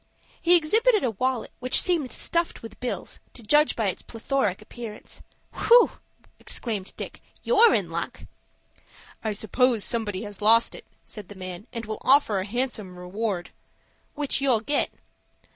[0.41, 5.21] He exhibited a wallet which seemed stuffed with bills, to judge from its plethoric appearance.
[5.53, 5.91] "Whew!"
[6.39, 8.25] exclaimed Dick; "you're in luck."
[9.23, 13.51] "I suppose somebody has lost it," said the man, "and will offer a handsome reward."
[14.15, 14.89] "Which you'll get."